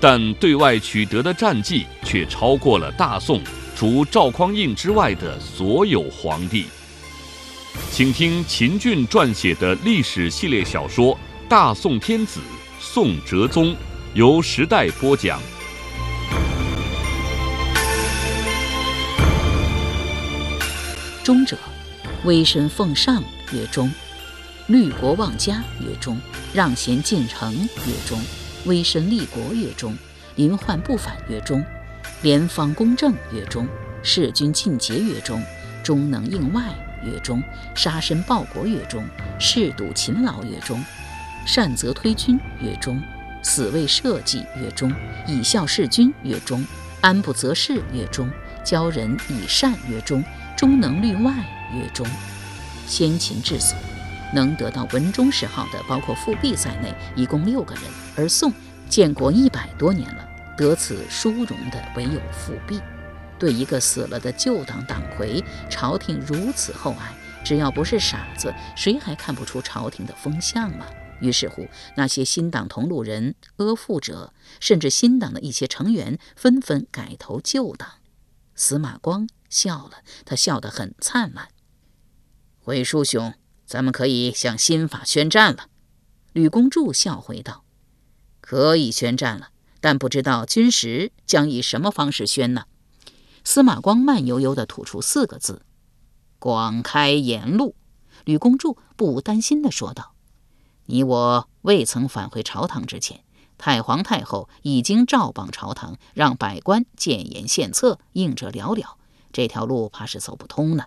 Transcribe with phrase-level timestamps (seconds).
[0.00, 3.40] 但对外取得的战绩却超过了大宋。
[3.76, 6.66] 除赵匡胤之外的所有皇帝，
[7.92, 11.14] 请听秦俊撰写的历史系列小说
[11.48, 12.40] 《大宋天子
[12.80, 13.66] 宋哲宗》，
[14.14, 15.40] 由时代播讲。
[21.22, 21.56] 忠者，
[22.24, 23.88] 威神奉上曰忠；
[24.66, 26.16] 虑国忘家曰忠；
[26.52, 28.18] 让贤进城曰忠；
[28.66, 29.92] 威身立国曰忠；
[30.36, 31.64] 临患不反曰忠。
[32.22, 33.66] 廉方公正曰忠，
[34.02, 35.42] 弑君尽节曰忠，
[35.84, 36.62] 忠能应外
[37.04, 37.42] 曰忠，
[37.74, 39.04] 杀身报国曰忠，
[39.38, 40.84] 嗜赌勤劳曰忠，
[41.46, 43.00] 善则推君曰忠，
[43.42, 44.92] 死为社稷曰忠，
[45.26, 46.64] 以孝事君曰忠，
[47.00, 48.28] 安不择事曰忠，
[48.64, 50.24] 教人以善曰忠，
[50.56, 51.32] 忠能虑外
[51.72, 52.04] 曰忠。
[52.86, 53.78] 先秦至宋，
[54.34, 57.84] 能得到文忠谥号的，包括复辟在内，一共六个人，
[58.18, 58.52] 而宋
[58.88, 60.28] 建国一百多年了。
[60.56, 62.80] 得此殊荣的唯有复辟，
[63.38, 70.84] 对一个死了的旧党党魁，朝廷如此厚爱，只要不是傻子，谁还看不出朝廷的风向吗？
[71.20, 77.88] 于是乎，那些新党同路人、阿附者，甚至新党的一些成员，纷纷改投旧党。
[78.56, 81.50] 司马光笑了，他笑得很灿烂。
[82.64, 85.68] 韦叔兄，咱们可以向新法宣战了。
[86.32, 87.62] 吕公著笑回道
[88.48, 92.64] ：“可以宣战了。”但不知道军师将以什么方式宣呢？
[93.44, 95.62] 司马光慢悠悠地吐出四个字
[96.40, 97.76] ：“广开言路。”
[98.24, 100.14] 吕公著不无担心地说道
[100.86, 103.22] ：“你我未曾返回朝堂之前，
[103.56, 108.96] 太皇太后已经照榜朝堂，让百官谏言献策，应者寥寥。
[109.32, 110.86] 这条路怕是走不通呢。”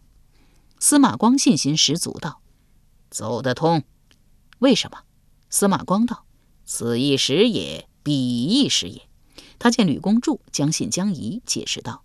[0.80, 2.41] 司马光信心十足道
[3.09, 3.84] ：“走得通。
[4.59, 5.03] 为什么？”
[5.50, 6.25] 司马光道
[6.74, 9.02] ：“此一时也。”彼亦时也。
[9.59, 12.02] 他见吕公著将信将疑，解释道：“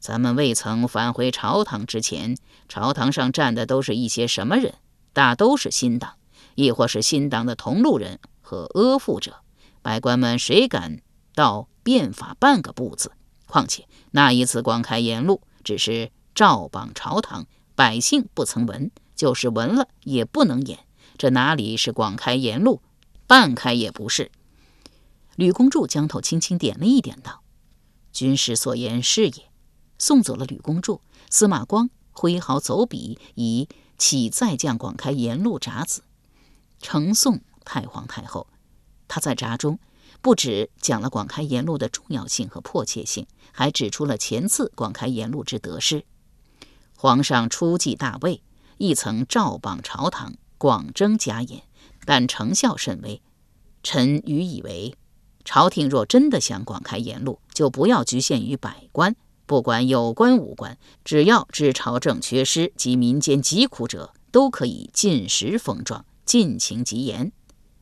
[0.00, 2.36] 咱们未曾返回朝堂之前，
[2.68, 4.74] 朝堂上站的都是一些什么人？
[5.12, 6.16] 大都是新党，
[6.56, 9.36] 亦或是新党的同路人和阿附者。
[9.80, 11.00] 百官们谁敢
[11.36, 13.12] 到变法半个步子？
[13.46, 20.80] 况且那一次广开言路，只是照榜朝堂，百姓不曾闻，就是闻了也不能演。
[21.16, 22.82] 这哪里是广开言路？
[23.26, 24.30] 半开也不是。”
[25.36, 27.42] 吕公著将头轻轻点了一点，道
[28.12, 29.50] ：“军师所言是也。”
[29.98, 36.02] 送走了吕公著，司马光挥毫走笔，以启再将广开言路札子，
[36.80, 38.48] 呈送太皇太后。
[39.06, 39.78] 他在札中
[40.20, 46.04] 不止讲了广开言路的重要性和迫切性，还指出了前次广开言路之得失。
[46.96, 48.42] 皇上初继大位，
[48.78, 51.62] 亦曾照榜朝堂，广征家言，
[52.04, 53.20] 但成效甚微。
[53.82, 54.96] 臣愚以为。
[55.46, 67.30] 朝廷若真的想广开言路，就不要局限于百官，不管有官无官，只要知朝政缺失及民间疾苦者，都可以尽时封状，尽情疾言。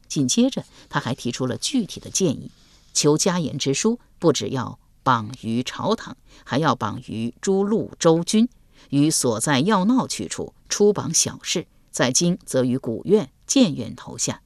[0.09, 2.51] 紧接着，他还提出了具体的建议：
[2.93, 8.49] 求加言之书，不只要榜于朝堂，还要榜于诸路州军，
[8.91, 14.41] 于所在要闹去处出榜小事，在京则于古院、谏院头下，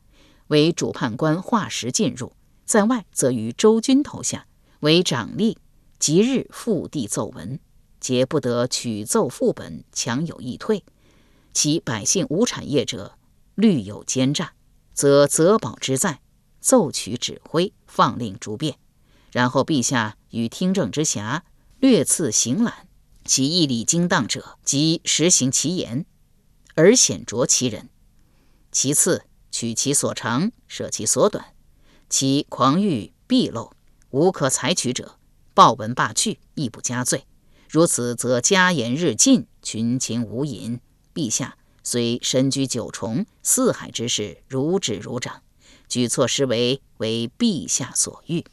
[0.48, 2.32] 为主判官划时进入。
[2.64, 4.48] 在外则于周君头下
[4.80, 5.58] 为长吏，
[6.00, 7.60] 即日复递奏文，
[8.00, 10.82] 皆不得取奏副本，强有易退。
[11.52, 13.16] 其百姓无产业者，
[13.54, 14.54] 虑有奸诈，
[14.92, 16.20] 则责保之在，
[16.58, 18.76] 奏取指挥，放令逐变。
[19.30, 21.44] 然后陛下与听政之辖
[21.78, 22.88] 略赐行览，
[23.24, 26.04] 其义理精当者，即实行其言，
[26.74, 27.88] 而显着其人。
[28.76, 31.54] 其次取其所长，舍其所短。
[32.10, 33.72] 其狂欲毕露，
[34.10, 35.16] 无可采取者，
[35.54, 37.24] 报文罢去，亦不加罪。
[37.70, 40.78] 如此，则家言日进，群情无隐。
[41.14, 45.42] 陛下虽身居九重，四海之事如指如掌，
[45.88, 48.44] 举措施为为陛下所欲。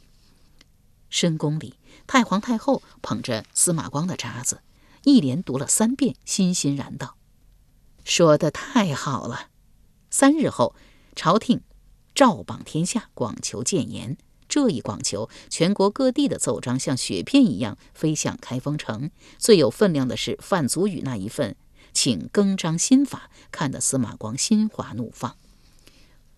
[1.10, 1.74] 深宫里，
[2.06, 4.62] 太皇太后捧着司马光的札子，
[5.02, 7.18] 一连读了三遍，欣欣然道
[8.06, 9.48] ：“说的太好了。”
[10.14, 10.76] 三日后，
[11.16, 11.60] 朝廷。
[12.14, 14.16] 诏榜天下，广求谏言，
[14.48, 19.10] 这一广求，全国各地的奏章像雪片一样飞向开封城。
[19.38, 21.56] 最有分量的是范祖禹那一份，
[21.92, 25.36] 请更张新法，看得司马光心花怒放。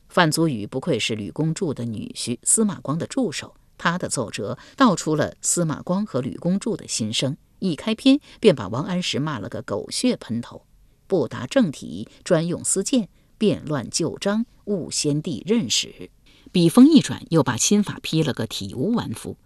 [0.08, 3.56] 范祖禹不愧是吕公著的女婿，司马光的助手。
[3.76, 7.36] 他的奏折道出了司马光和吕公著的心声。
[7.58, 10.64] 一开篇便把王安石骂了个狗血喷头，
[11.06, 16.10] 不达正题，专用私见，变乱旧章，误先帝任使。
[16.52, 19.36] 笔锋一转，又把新法批了个体无完肤，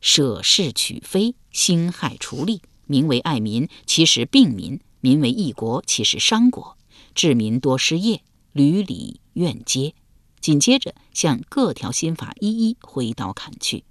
[0.00, 6.76] 舍是取非，兴害除利，名为爱民，其实病民；民为一国，其实伤国。
[7.14, 8.22] 治民多失业，
[8.52, 9.94] 屡屡怨皆。
[10.38, 13.84] 紧接着向各条新法一一挥刀砍去。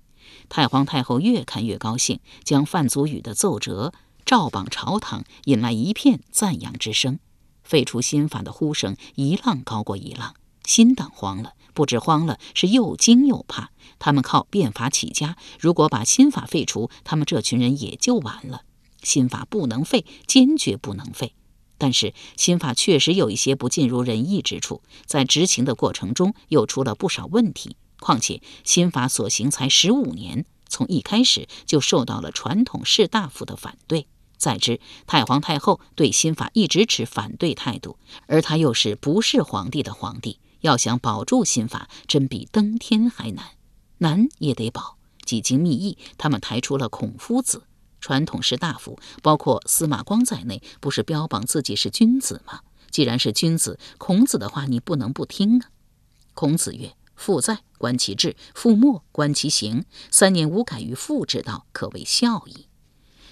[0.48, 3.92] 太皇太后越看越高兴，将范祖禹的奏折
[4.26, 7.20] 照榜朝堂，引来一片赞扬之声。
[7.66, 13.72] 废除新法的呼声一浪高过一浪，新党慌了，不止慌了是又惊又怕。
[14.00, 18.62] 他们靠变法起家，如果把新法废除，他们这群人也就完了。
[19.02, 21.34] 新法不能废，坚决不能废。
[21.78, 27.76] 但是新法确实有一些不尽如人意之处，在执行的过程中又出了不少问题。
[28.00, 34.08] 况且新法所行才十五年，从一开始就受到了传统士大夫的反对。
[34.38, 37.98] 再之，太皇太后对新法一直持反对态度，
[38.28, 43.46] 而他又是不是皇帝的皇帝，要想保住新法，真比登天还难。
[44.00, 44.98] 难也得保。
[45.26, 47.64] 几经密议，他们抬出了孔夫子。
[48.00, 52.62] 传统士大夫，包括司马光在内，不是标榜自己是君子吗？
[52.92, 55.70] 既然是君子，孔子的话你不能不听啊。
[56.34, 56.96] 孔子曰。
[57.16, 59.86] 父在，观其志；父没，观其行。
[60.12, 62.68] 三年无改于父之道，可谓孝矣。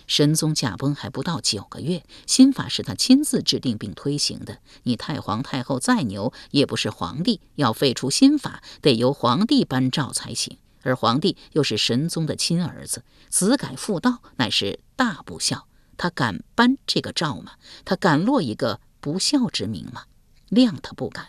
[0.07, 4.59] 神宗驾崩还不到九个月，新法是他亲自制定并推行的。
[4.83, 10.57] 你太皇太后再牛，也不是皇帝，要废除新法，得由皇帝颁诏才行。
[10.81, 15.67] 而皇帝又是神宗的亲儿子，子改父道，乃是大不孝。
[15.95, 17.53] 他敢颁这个诏吗？
[17.85, 20.03] 他敢落一个不孝之名吗？
[20.49, 21.27] 谅他不敢。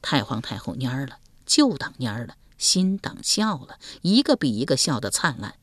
[0.00, 1.18] 太皇太后蔫儿了。
[1.44, 5.56] 旧党蔫了，新党笑了，一个比一个笑得灿烂。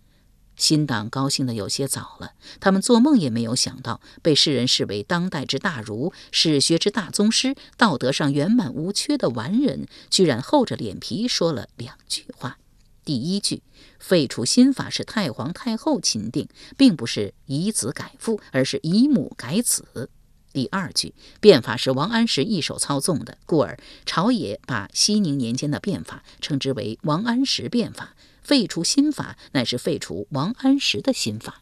[0.60, 12.60] 新党高兴的有些早了，他们做梦也没有想到，被世人视为当代之大儒、史学之大宗师、道德上圆满无缺的完人，居然厚着脸皮说了两句话。
[13.06, 13.64] 第一句，
[13.98, 20.10] 废除新法是太皇太后钦定，并不是以子改父，而是以母改子。
[20.52, 28.16] 第二句，变法是王安石一手操纵的，故而朝野把熙宁年间的变法称之为王安石变法。
[28.50, 31.62] 废除新法，乃是废除王安石的新法。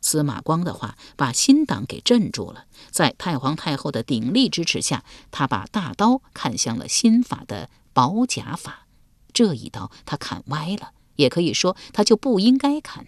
[0.00, 8.88] 司马光的话把新党给镇住了，在太皇太后的鼎力支持下，他把大刀砍向了新法的保甲法。
[9.32, 13.06] 这一刀他砍歪了，也可以说他就不应该砍。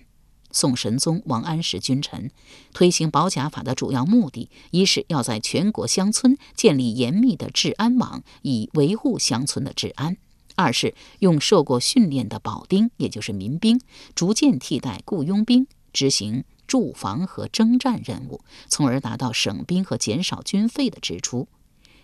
[0.53, 2.31] 宋神宗王安石君臣
[2.73, 10.15] 推行保甲法的主要目的，一是要在全国乡村建立严密的治安网，以维护乡村的治安；
[10.57, 13.81] 二是用受过训练的保丁，也就是民兵，
[14.15, 21.47] 逐渐替代雇佣兵，执行驻防和征战任务，从而达到省兵和减少军费的支出。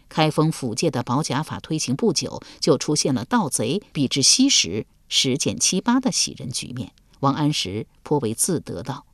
[0.08, 6.93] 开封府界的保甲法推行不久，就出现了盗贼比之西时十减七八的喜人局面。
[7.20, 9.06] 王安石颇为自得道：“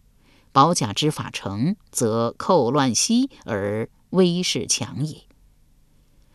[0.51, 5.23] 保甲之法成，则寇乱息而威势强也。”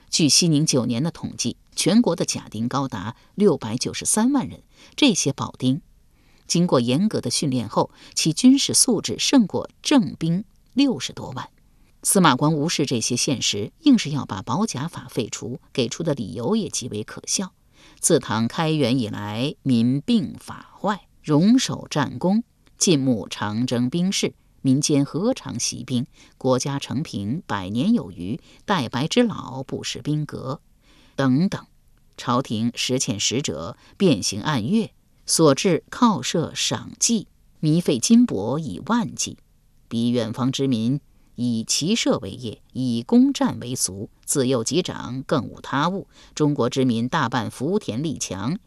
[0.09, 4.61] 据熙宁九年的统计，全国的甲丁高达六百九十三万人。
[4.95, 5.81] 这些保丁
[6.47, 11.49] 经过严格的训练后，其军事素质胜过正兵六十多万。
[12.03, 17.53] 司马光无视这些现实，硬是要把保甲法废除，给出的理由也极为可笑。
[17.99, 21.07] 自唐开元以来，民病法坏。
[21.21, 22.43] 荣守战功，
[22.77, 26.05] 晋牧长征兵士，民间何尝习兵？
[26.37, 30.59] 国家承平百年有余，待白之老不识兵革，
[31.15, 31.65] 等等。
[32.17, 34.91] 朝廷实遣使者，遍行按月，
[35.25, 37.27] 所至犒设赏祭，
[37.59, 39.37] 弥费金帛以万计。
[39.87, 40.99] 彼远方之民，
[41.35, 46.07] 以骑射为业，以攻战为俗，自幼及长，更无他物。
[46.35, 48.57] 中国之民大半福田力强，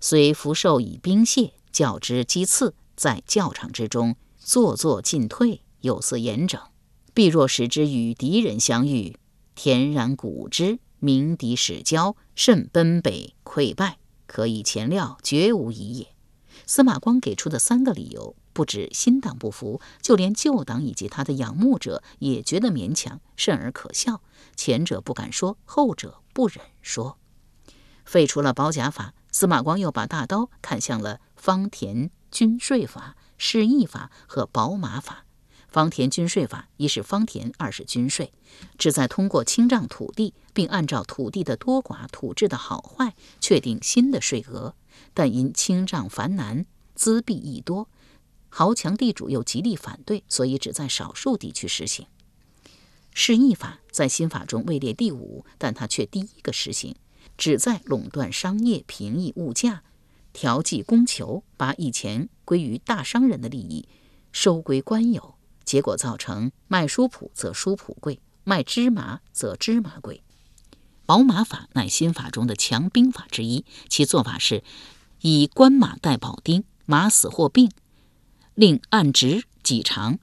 [0.00, 1.52] 虽福寿以兵械。
[1.72, 6.60] 较之击刺，在教场之中坐坐进退，有似严整。
[7.14, 9.16] 必若使之与敌人相遇，
[9.56, 16.14] 恬然鼓之，鸣笛始交，甚奔北溃败，可以前料，绝无疑也。
[16.64, 24.22] 司马光给出的三个理由，不止新党不服，就连旧党以及他的仰慕者也觉得勉强，甚而可笑。
[24.54, 27.18] 前者不敢说，后者不忍说。
[28.04, 29.12] 废除了保甲法。
[29.32, 35.24] 司马光又把大刀砍向了方田均税法、市邑法和宝马法。
[35.72, 38.30] 方田均税法一是方田，二是均税，
[38.76, 44.74] 旨在通过清账土地，并按照土地的多寡、土质的好坏，确定新的税额。
[45.14, 47.88] 但因清账繁难，资币亦多，
[48.50, 52.06] 豪强地主又极力反对，所以只在少数地区实行。
[53.14, 56.94] 市邑法在新法中位列第五，但它却第一个实行。
[57.38, 59.82] 旨在垄断商业、平抑物价、
[60.34, 63.88] 调剂供求，把以前归于大商人的利益
[64.32, 65.34] 收归官有，
[65.72, 70.22] 结果造成卖书谱则书谱贵，卖芝麻则芝麻贵。
[71.06, 74.62] 宝马法乃新法中的强兵法之一，其做法是
[75.22, 77.70] 以官马代保丁，马死或病，
[78.54, 80.18] 令按值己偿。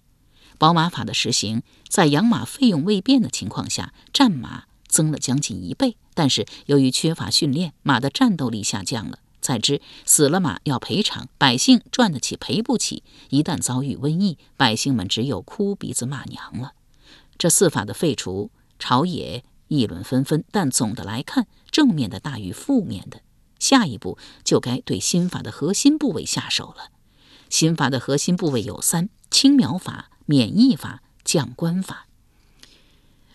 [0.60, 5.98] 宝马法的实行，在养马费用未变的情况下，战马增了将近一倍。
[6.14, 9.18] 但是由于缺乏训练，马的战斗力下降了。
[9.42, 13.04] 再之，死了马要赔偿，百姓赚得起赔不起。
[13.30, 16.74] 一旦遭遇瘟疫，百姓们只有哭鼻子骂娘了。
[17.38, 20.44] 这四法的废除，朝野议论纷纷。
[20.52, 23.22] 但总的来看，正面的大于负面的。
[23.60, 26.92] 下一步就该对新法的核心部位下手了。
[27.50, 32.08] 新法的核心部位有三：青苗法、免疫法、降官法。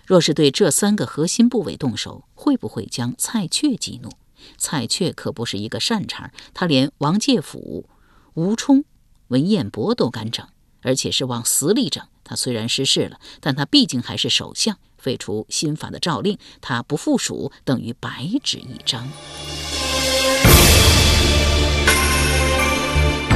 [0.07, 4.11] 若是对这三个核心部位动手，会不会将蔡确激怒？
[4.57, 7.89] 蔡确可不是一个善茬，他连王介甫、
[8.35, 8.85] 吴充、
[9.29, 10.47] 文彦博都敢整，
[10.83, 12.03] 而且是往死里整。
[12.25, 19.09] 他虽然失势了，但他毕竟还是首相，废除新法的诏令，他不附属等于白纸一张。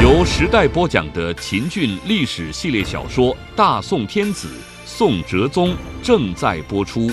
[0.02, 4.48] 由时代播讲的秦俊历史系列小说《大宋天子》。
[4.90, 7.08] 宋哲宗正在播出。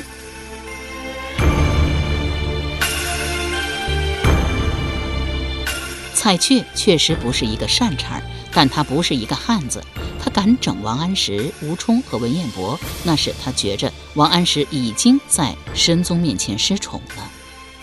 [6.26, 8.20] 蔡确确实不是一个善茬，
[8.52, 9.80] 但他不是一个汉子。
[10.20, 17.32] 他敢整王安石、吴充和文彦博，那是他觉着王安石已经在神宗面前失宠了。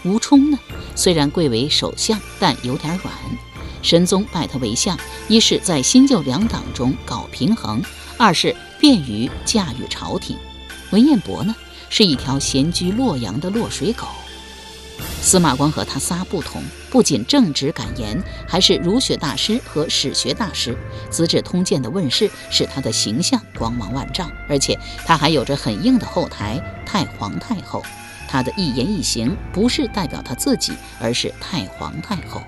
[0.02, 0.58] 吴充呢，
[0.96, 3.14] 虽然贵为首相，但有点软。
[3.80, 7.80] 神宗拜他为相，一是在新旧两党中搞平衡，
[8.18, 8.56] 二是。
[8.80, 10.36] 便于驾驭朝廷。
[10.90, 11.54] 文彦博呢，
[11.88, 14.08] 是一条闲居洛阳的落水狗。
[15.20, 20.72] 司马光和他仨不同，不仅正直敢言，还是儒学大师和史学大师。
[21.10, 24.30] 《资治通鉴》的问世，使他的形象光芒万丈。
[24.48, 27.82] 而且他还有着很硬的后台——太皇太后。
[28.28, 32.42] 他的一言一行，不是代表他自己，而是太皇太后。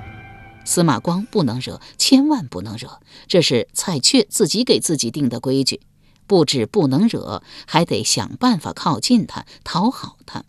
[0.64, 5.80] 司马光不能惹，千万不能惹，这是蔡确自己给自己定的规矩。
[6.26, 10.44] 不止不能惹，还得想办法靠近他，讨好他。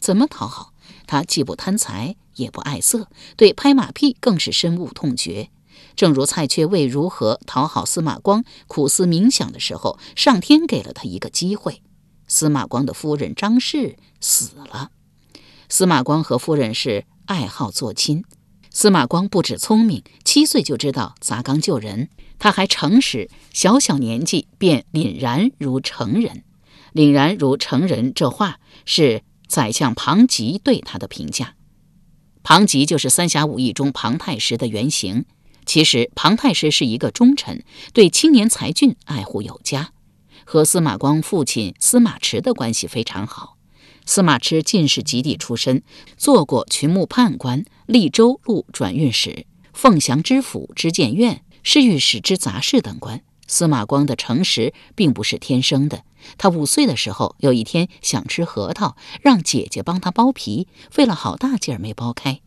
[0.00, 0.72] 怎么讨好？
[1.08, 5.48] 他既不贪财，也不爱色，对拍马屁更是深恶痛绝。
[5.96, 11.82] 正如蔡确为如何讨好司马光苦思冥想的时候，上天给了他一个机会。
[12.28, 14.90] 司马光的夫人张氏死了。
[15.68, 18.22] 司马光和夫人是爱好做亲。
[18.70, 22.10] 司马光不止聪明，七岁就知道砸缸救人。
[22.38, 26.44] 他还诚实，小小年纪便凛然如成人。
[26.92, 31.56] 凛然如成人，这话是宰相庞吉对他的评价。
[32.44, 35.24] 庞吉就是《三侠五义》中庞太师的原型。
[35.66, 39.92] 其实庞太师是一个忠臣，对青年才俊爱护有加，
[40.44, 43.56] 和司马光父亲司马池的关系非常好。
[44.06, 45.82] 司马池进士及第出身，
[46.16, 51.42] 做过群牧判官、利州路转运使、凤翔知府、知谏院。
[51.64, 56.04] 侍御史之杂事等官，司马光的诚实并不是天生的。
[56.36, 62.40] 他五岁的时候，有一天想吃核桃，让姐姐帮他剥皮，费了好大劲儿没剥开。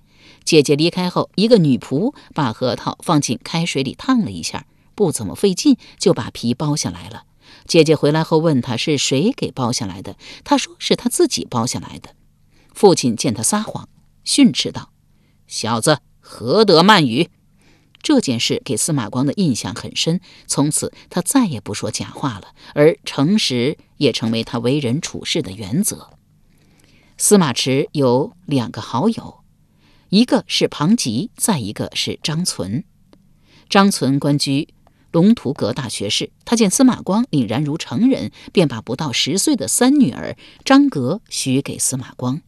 [0.43, 4.65] 姐姐离开后，一个女仆把核桃放进开水里烫了一下，
[4.96, 7.24] 不怎么费劲就把皮剥下来了。
[7.65, 12.15] 姐姐回来后问他是谁给剥下来的，他说是他自己剥下来的。
[12.74, 13.88] 父亲见他撒谎，
[14.24, 14.91] 训斥道
[15.48, 17.29] ：“小子，何得漫语！”
[18.01, 26.10] 这件事给司马光的印象很深，从此他再也不说假话了，而诚实也成为他为人处事的原则。
[27.17, 29.41] 司马池有两个好友，
[30.10, 32.84] 一个是庞吉，再一个是张存。
[33.70, 34.70] 张存官居
[35.12, 42.41] 龙图阁大学士，他见司马光凛然如成人，便把不到十岁的三女儿张格许给司马光。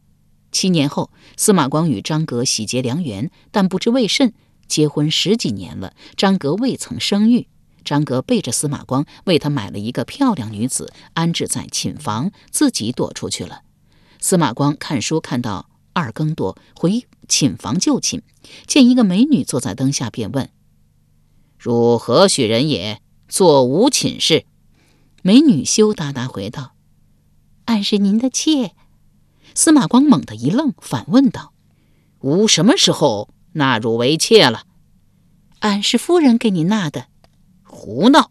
[0.50, 4.34] 七年后，司马光与张格喜结良缘，但不知为甚。
[4.66, 7.48] 结婚十几年了，张格未曾生育。
[7.84, 13.60] 张格背着司马光，为他买了一个漂亮女子，安置在寝房，自己躲出去了。
[14.18, 18.22] 司马光看书看到二更多，回寝房就寝，
[18.66, 20.48] 见一个美女坐在灯下，便问
[21.58, 23.02] ：“汝何许人也？
[23.28, 24.46] 坐吾寝室。”
[25.20, 26.72] 美女羞答答回道
[27.66, 28.72] ：“俺是您的妾。”
[29.54, 31.52] 司马光猛地一愣，反问道
[32.20, 34.64] ：“吾什么时候纳汝为妾了
[35.60, 37.08] ？”“俺是夫人给你纳的。
[37.64, 38.30] ”“胡闹！”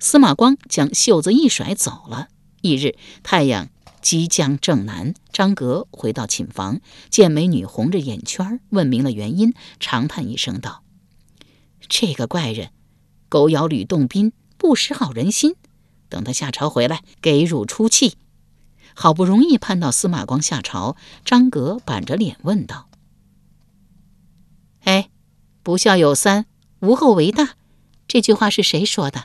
[0.00, 2.28] 司马光将袖子一甩，走了。
[2.62, 3.68] 翌日，太阳
[4.00, 6.80] 即将正南，张格回到寝房，
[7.10, 10.82] 见美女红着眼圈，问明了原因，长叹一声道
[11.88, 12.70] ：“这个怪人，
[13.28, 15.56] 狗咬吕洞宾，不识好人心。”
[16.08, 18.16] 等他下朝回来，给汝出气。
[18.94, 22.88] 好不容易盼到司马光下朝，张格板着脸问道
[24.84, 25.10] ：“哎，
[25.62, 26.46] 不孝有三，
[26.80, 27.56] 无后为大，
[28.06, 29.24] 这句话是谁说的？”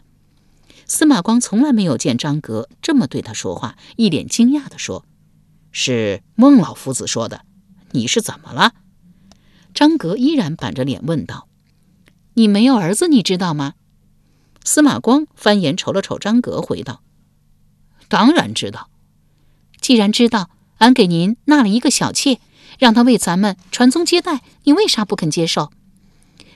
[0.85, 5.05] 司马光从来没有见张格这么对他说话，一脸惊讶地说
[5.71, 7.43] ：“是孟老夫子说的。
[7.91, 8.73] 你是怎么了？”
[9.73, 11.47] 张格依然板着脸问道
[12.35, 13.73] ：“你没有儿子，你知道吗？”
[14.63, 17.01] 司马光翻眼瞅了瞅张格，回道
[18.07, 18.89] ：“当然知道。
[19.81, 22.39] 既然知道，俺给您纳了一个小妾，
[22.77, 25.71] 让他为咱们传宗接代，你为啥不肯接受？”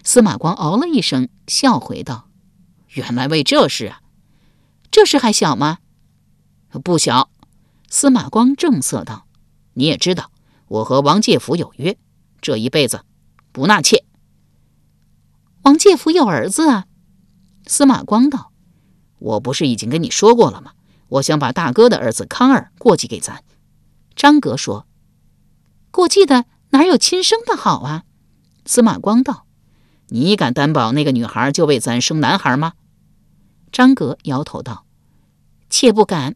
[0.03, 2.27] 司马光哦了一声，笑回道
[2.93, 4.01] ：“原来为这事啊！
[4.89, 5.79] 这事还小吗？
[6.83, 7.29] 不小。”
[7.89, 9.27] 司马光正色道
[9.75, 10.31] ：“你也知道，
[10.67, 11.97] 我和王介甫有约，
[12.41, 13.03] 这一辈子
[13.51, 14.05] 不纳妾。
[15.63, 16.85] 王介甫有儿子啊。”
[17.67, 18.51] 司马光道
[19.19, 20.71] ：“我不是已经跟你说过了吗？
[21.09, 23.43] 我想把大哥的儿子康儿过继给咱。”
[24.15, 24.87] 张格说
[25.91, 28.03] ：“过继的哪有亲生的好啊？”
[28.65, 29.45] 司马光道
[30.09, 32.73] ：“你敢担保那个女孩就为咱生男孩吗？”
[33.71, 34.85] 张格摇头道
[35.69, 36.35] ：“妾不敢。”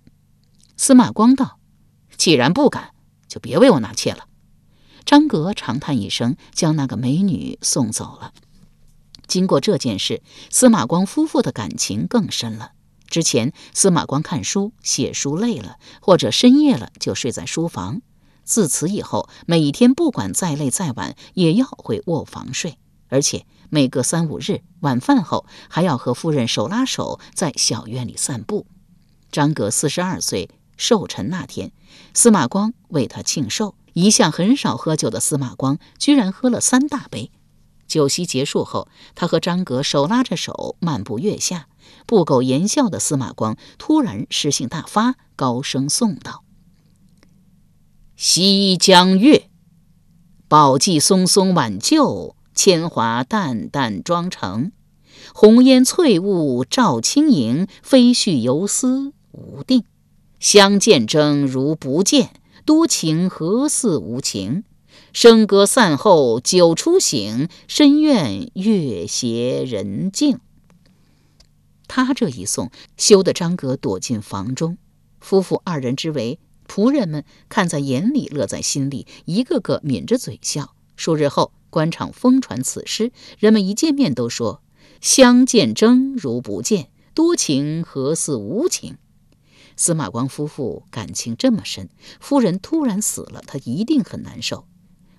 [0.78, 1.60] 司马光道
[2.18, 2.92] ：“既然不敢，
[3.28, 4.28] 就别为我纳妾了。”
[5.06, 8.34] 张格长叹一声，将那个美女送走了。
[9.28, 12.72] 经过这件事，司马光夫妇的感情更深了。
[13.08, 18.02] 之前，司马光看书写书累了，或者深夜了，就睡在书房。
[18.46, 22.78] 自此以后，每天不管再累再晚，也要回卧房睡，
[23.10, 28.68] 而且每隔三五日晚饭后，还要和夫人手拉手在小院里散步。
[29.32, 31.72] 张格四十二岁寿辰那天，
[32.14, 33.76] 司马光为他庆寿。
[33.94, 37.32] 一向很少喝酒的司马光，居然喝了三大杯。
[37.88, 41.68] 酒席结束后，他和张格手拉着手漫步月下。
[42.06, 46.44] 不苟言笑的司马光突然诗兴大发，高声颂道
[48.18, 49.50] ：“西江月，
[50.48, 54.72] 宝髻松松挽旧，铅华淡淡妆成。
[55.34, 59.84] 红烟翠雾照轻盈，飞絮游丝无定。
[60.40, 62.30] 相见争如不见，
[62.64, 64.64] 多情何似无情？”
[65.14, 70.40] 笙歌散后酒初醒，深院月斜人静。
[71.86, 74.78] 他这一送，羞得张格躲进房中。
[75.20, 80.76] 夫妇二人之为，仆人们看在眼里，乐在心里，一个个抿着嘴笑。
[80.96, 84.62] 数日后，官场疯传此诗，人们一见面都说
[85.02, 88.98] ：“相见争如不见，多情何似无情。”
[89.78, 91.90] 司马光夫妇感情这么深，
[92.22, 94.66] 夫人突然死了，他一定很难受。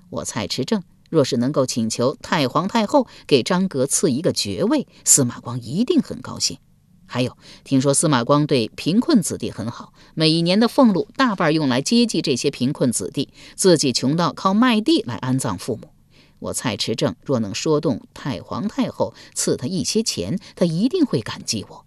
[0.09, 6.59] 我蔡持正若是能够请求太皇太后给张格赐一个爵位，司马光一定很高兴。
[7.07, 15.91] 还有，听说司马光对贫困子弟很好，每一年的俸禄大半用来接济这些贫困子弟，自己穷到靠卖地来安葬父母。
[16.39, 21.87] 我蔡持正若能说动太皇太后赐他一些钱，他一定会感激我。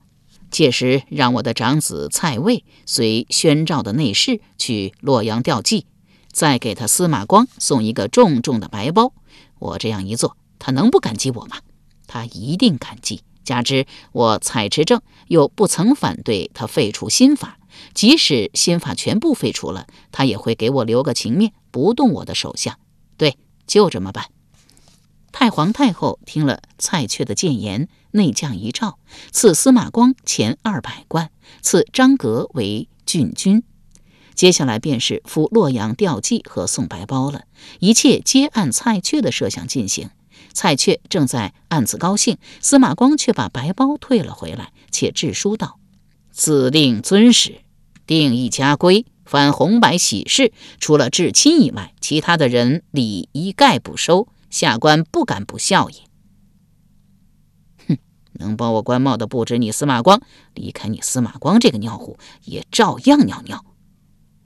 [0.49, 5.85] 届时让我的长子蔡魏随宣召的内侍去洛阳吊祭。
[6.31, 9.13] 再给他司马光送一个重重的白包，
[9.57, 11.57] 我这样一做，他能不感激我吗？
[12.07, 13.21] 他一定感激。
[13.43, 17.57] 加之我采持政又不曾反对他废除新法，
[17.93, 22.77] 即使新法全部废除了，他也会给我留个情面，不动我的手下。
[23.17, 24.25] 对，就这么办。
[25.31, 28.97] 太皇太后听了蔡确的谏言，内降一诏，
[29.31, 31.29] 赐司马光前二百贯，
[31.61, 33.63] 赐张阁为郡君。
[34.33, 37.43] 接下来便是赴洛阳吊祭和送白包了，
[37.79, 40.09] 一切皆按蔡确的设想进行。
[40.59, 45.79] 蔡确正在暗自高兴，司马光却把白包退了回来，且致书道
[46.31, 47.61] ：“自令遵使，
[48.05, 54.27] 定一家规，凡红白喜事，除了至亲以外，其他的人礼一概不收。
[54.49, 56.01] 下官不敢不孝也。”
[57.87, 57.97] 哼，
[58.33, 60.21] 能帮我官帽的不止你司马光，
[60.53, 63.63] 离开你司马光这个尿壶，也照样尿尿。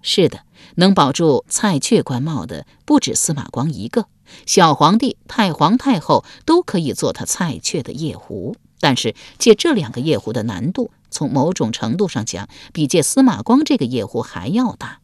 [0.04, 0.46] 是的，
[0.76, 4.06] 能保住蔡确官帽的不止司马光一个，
[4.46, 8.56] 小皇帝、太皇太后都可以做他蔡确的夜壶。
[8.80, 15.00] 但是借这两个夜壶的难度，从某种程度上讲，比借司马光这个夜壶还要大。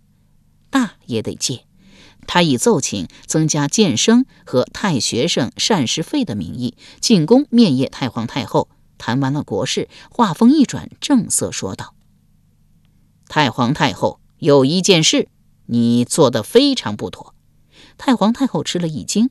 [0.69, 1.65] 大也得借。
[2.27, 8.69] 他以奏请增加监生和太学生膳食费的名义进宫面谒太皇太后。
[8.97, 11.95] 谈完了国事，话锋一转，正色说道
[13.29, 15.27] ：“太皇太后。”有一件事，
[15.65, 17.33] 你做的非常不妥。
[17.99, 19.29] 太皇太后吃了一惊：“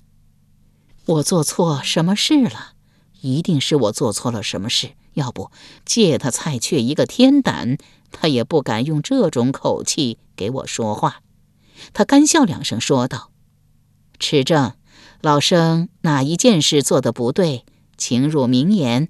[1.06, 2.74] 我做错什么事了？
[3.22, 4.90] 一定是我做错了什么事。
[5.14, 5.50] 要不
[5.84, 7.78] 借他蔡确一个天胆，
[8.12, 11.22] 他也不敢用这种口气给我说话。”
[11.94, 13.30] 他干笑两声，说道
[14.20, 14.74] ：“持正，
[15.22, 17.64] 老生哪一件事做的不对？
[17.96, 19.08] 请入明言。”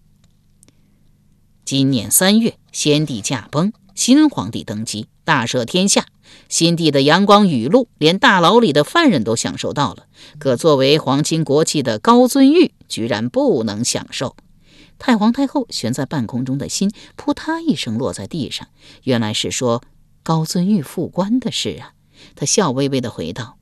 [1.67, 5.09] 今年三月，先帝驾崩，新皇帝登基。
[5.25, 6.07] 大赦天下，
[6.49, 10.07] 新帝的阳光雨露，连大牢里的犯人都享受到了。
[10.39, 14.37] 可作为皇亲国戚的高遵玉，居然不能享受。
[14.99, 18.67] 太皇太后悬在半空中的心，扑嗒一声落在地上。
[19.05, 19.83] 原来是说
[20.23, 21.93] 高遵玉复官的事啊！
[22.35, 23.59] 他笑微微地回道：“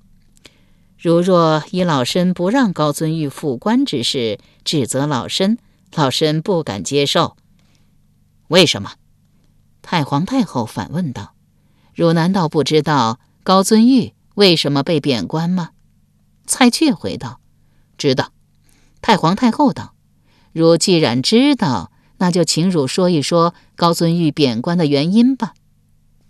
[0.98, 5.58] 如若以老身不让高遵玉复官之事指责老身，
[5.94, 7.36] 老身不敢接受。
[8.48, 8.94] 为什么？”
[9.82, 11.35] 太皇太后反问道。
[11.96, 15.70] 汝难道不知道高遵玉为什么被贬官吗？
[16.46, 17.40] 蔡确回道
[17.96, 18.32] ：“知道。”
[19.00, 19.94] 太皇太后道
[20.52, 25.54] ：“汝既然知道，那就请汝说一说高遵玉贬官的原因吧。”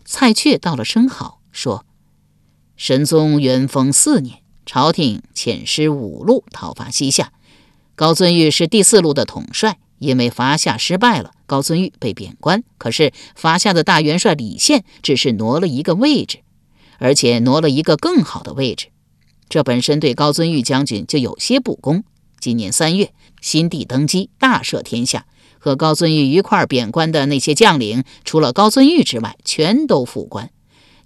[0.07, 1.85] 蔡确道了声好，说
[2.77, 7.33] ：“神宗元丰四年，朝廷遣师五路讨伐西夏，
[7.97, 12.63] 高遵玉是第四路的统帅。”因为伐夏失败了，高遵玉被贬官。
[12.79, 16.39] 可是伐夏的大元帅李宪只是挪了一个位置，
[16.99, 18.89] 而且挪了一个更好的位置，
[19.49, 22.05] 这本身对高遵玉将军就有些不公。
[22.39, 25.27] 今年三月，新帝登基，大赦天下，
[25.59, 30.51] 和高遵玉一块贬官的那些将领，除了高遵玉之外，全都复官。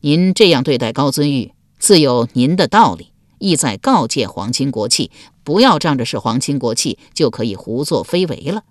[0.01, 5.11] 您这样对待高遵玉，自有您的道理，意在告诫皇亲国戚，
[5.45, 8.65] 不要仗着是皇亲国戚就可以胡作非为了。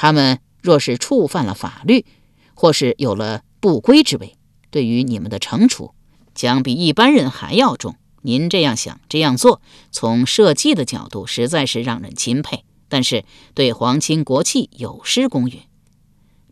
[0.00, 2.06] 他们若是触犯了法律，
[2.54, 4.36] 或是有了不归之位，
[4.70, 5.92] 对于你们的惩处
[6.36, 7.96] 将比一般人还要重。
[8.22, 15.62] 您这样想、这样做，从社稷的角度实在是让人钦佩，但是对皇亲国戚有失公允。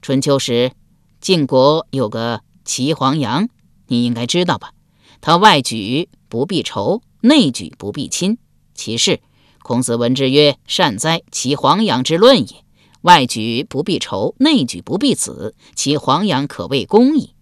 [0.02, 0.72] 春秋时，
[1.20, 3.48] 晋国有个齐黄羊，
[3.86, 4.72] 你应该知道吧？
[5.20, 8.38] 他外举不避仇，内举不避亲。
[8.74, 9.20] 其事，
[9.62, 12.62] 孔子闻之曰：“善哉，齐黄羊之论也。”
[13.06, 17.36] 外举不避仇，内举不避子，其黄羊可谓公矣。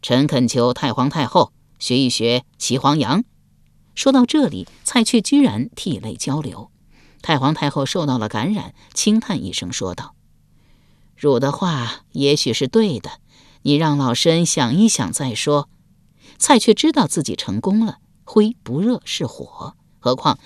[0.00, 3.22] 臣恳求太皇太后学一学齐黄羊。
[3.94, 6.70] 说到这里，蔡确居然涕泪交流。
[7.20, 10.14] 太皇太后受到了感染，轻叹一声说道
[11.14, 13.10] ：“汝的话也许是对的，
[13.64, 15.68] 你让老身想一想再说。”
[16.38, 20.38] 蔡确知道自己成功了，灰不热是火，何况……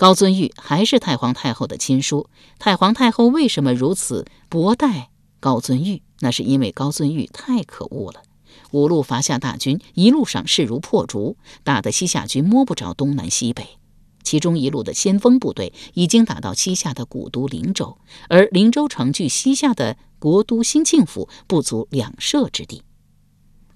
[0.00, 5.10] 高遵玉还是太皇太后的亲叔，太皇太后为什么如此薄待
[5.40, 6.00] 高遵玉？
[6.20, 8.22] 那是因为高遵玉太可恶了。
[8.70, 13.76] 五路伐夏大军一路上势如破竹，打得西夏军摸不着东南西北。
[14.22, 17.98] 其中一路的先锋部队已经打到西夏的古都灵州，
[18.30, 22.82] 而灵州城距西夏的国都兴庆府不足两射之地。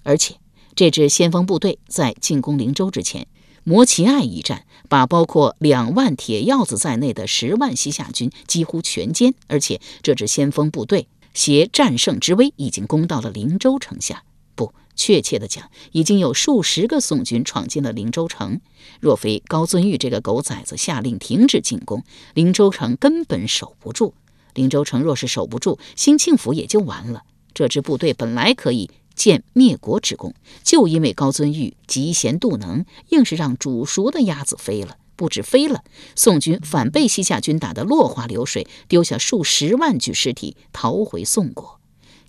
[0.02, 0.36] 而且
[0.74, 3.26] 这支先锋部队在进攻灵州之前。
[3.64, 14.22] 摩齐艾一战，把包括两万铁鹞子在内的十万西夏军几乎全歼，而且这支先锋部队携战胜之威，已经攻到了灵州城下。
[14.54, 18.60] 不，确切的讲，已经有数十个宋军闯进了灵州城。
[19.00, 24.14] 若非高遵玉这个狗崽子下令停止进攻，灵州城根本守不住。
[24.52, 27.22] 灵州城若是守不住，兴庆府也就完了。
[27.54, 28.90] 这支部队本来可以。
[29.14, 34.96] 建灭国之功，就因为高遵玉嫉贤妒能，硬是让煮熟的鸭子飞了。
[35.16, 35.84] 不止飞了，
[36.16, 41.78] 宋军反被西夏军打得落花流水，丢下数十万具尸体，逃回宋国。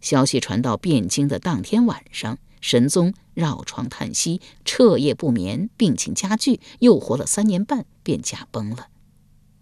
[0.02, 8.90] 消息传到汴京的当天晚上，神宗绕床叹息，彻夜不眠，病情加剧，又活了三年半，便驾崩了。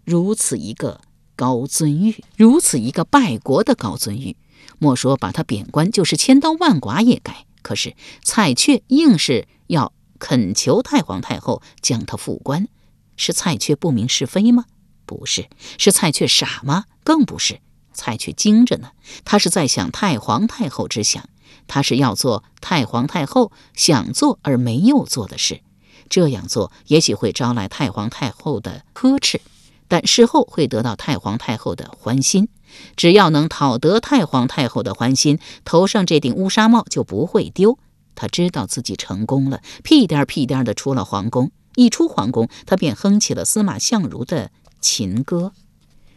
[0.04, 1.00] 如此一个
[1.38, 4.36] 高遵玉，如此一个败国的高遵玉。
[4.80, 7.46] 莫说把他贬官，就是千刀万剐也该。
[7.62, 12.68] 可是蔡确硬是要恳求太皇太后将他复官，
[13.16, 14.66] 是蔡确不明是非吗？
[15.06, 15.48] 不是，
[15.78, 16.86] 是蔡确傻吗？
[17.04, 17.60] 更不是。
[17.94, 18.92] 蔡却惊着呢，
[19.24, 21.30] 他是在想太皇太后之想，
[21.68, 25.62] 他是要做太皇太后想做而没有做的事。
[26.10, 29.42] 这样做也许会招来太皇太后的呵斥，
[29.88, 32.50] 但事后会得到太皇太后的欢心。
[32.96, 37.78] 只要能讨得太皇太后的欢心，头上这顶乌纱帽就不会丢。
[38.16, 41.52] 他知道自己成功了，屁颠屁颠地出了皇宫。
[41.76, 45.54] 一出皇宫，他便哼起了司马相如的秦歌：“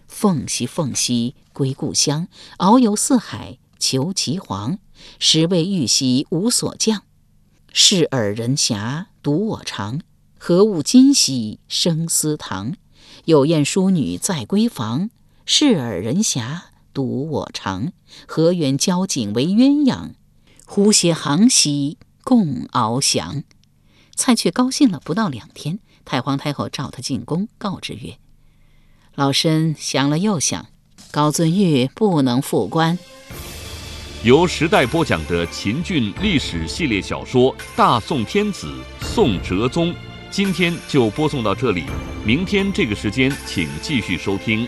[0.07, 4.79] 凤兮凤兮归故乡，遨游四海求其凰。
[5.19, 7.03] 十位玉兮无所降，
[7.73, 10.01] 视尔人遐独我长。
[10.39, 12.75] 何物今兮生思堂？
[13.25, 15.11] 有燕淑女在闺房，
[15.47, 16.61] 视尔人遐
[16.93, 17.93] 独我长。
[18.27, 20.11] 河远交颈为鸳鸯？
[20.67, 23.45] 呼携航兮共翱翔。”
[24.17, 28.19] 蔡却高兴了不到两天，太皇太后召他进宫，告知曰
[29.15, 30.67] ：“老身想了又想，
[31.11, 32.99] 高遵玉不能复官。”
[34.25, 39.93] 由时代播讲的秦俊历史系列小说《大宋天子宋哲宗》，
[40.31, 41.85] 今天就播送到这里，
[42.25, 44.67] 明天这个时间请继续收听。